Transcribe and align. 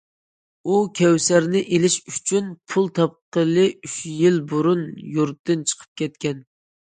ئۇ 0.67 0.77
كەۋسەرنى 0.99 1.59
ئېلىش 1.75 1.97
ئۈچۈن 2.11 2.47
پۇل 2.73 2.89
تاپقىلى 2.99 3.67
ئۈچ 3.87 3.97
يىل 4.23 4.41
بۇرۇن 4.53 4.81
يۇرتتىن 5.19 5.63
چىقىپ 5.73 5.93
كەتكەن. 6.03 6.43